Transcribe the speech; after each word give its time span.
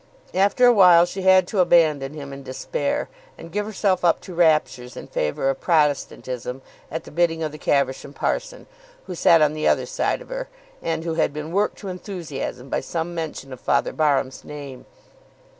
After 0.33 0.65
a 0.65 0.73
while 0.73 1.05
she 1.05 1.21
had 1.21 1.45
to 1.49 1.59
abandon 1.59 2.15
him 2.15 2.33
in 2.33 2.41
despair, 2.41 3.07
and 3.37 3.51
give 3.51 3.67
herself 3.67 4.03
up 4.03 4.19
to 4.21 4.33
raptures 4.33 4.97
in 4.97 5.05
favour 5.05 5.47
of 5.51 5.61
Protestantism 5.61 6.63
at 6.89 7.03
the 7.03 7.11
bidding 7.11 7.43
of 7.43 7.51
the 7.51 7.59
Caversham 7.59 8.11
parson, 8.11 8.65
who 9.05 9.13
sat 9.13 9.43
on 9.43 9.53
the 9.53 9.67
other 9.67 9.85
side 9.85 10.19
of 10.23 10.29
her, 10.29 10.49
and 10.81 11.03
who 11.03 11.13
had 11.13 11.33
been 11.33 11.51
worked 11.51 11.77
to 11.77 11.87
enthusiasm 11.87 12.67
by 12.67 12.79
some 12.79 13.13
mention 13.13 13.53
of 13.53 13.59
Father 13.61 13.93
Barham's 13.93 14.43
name. 14.43 14.87